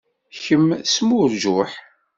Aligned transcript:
Kemm 0.43 0.67
smurǧuḥ. 0.93 1.71